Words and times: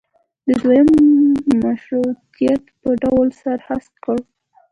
د 0.47 0.49
دویم 0.61 0.89
مشروطیت 1.63 2.63
په 2.79 2.89
ډول 3.01 3.27
سر 3.41 3.57
هسک 3.67 3.93
کړ. 4.03 4.17